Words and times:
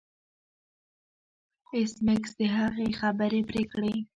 ایس 1.75 1.93
میکس 2.05 2.31
د 2.39 2.41
هغې 2.57 2.89
خبرې 2.99 3.41
پرې 3.49 3.63
کړې 3.71 3.93